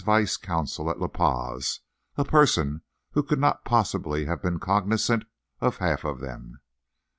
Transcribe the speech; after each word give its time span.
vice 0.03 0.35
consul 0.35 0.89
at 0.89 0.99
La 0.99 1.07
Paz—a 1.07 2.25
person 2.25 2.81
who 3.11 3.21
could 3.21 3.37
not 3.37 3.63
possibly 3.63 4.25
have 4.25 4.41
been 4.41 4.57
cognizant 4.57 5.25
of 5.59 5.77
half 5.77 6.03
of 6.03 6.19
them. 6.19 6.59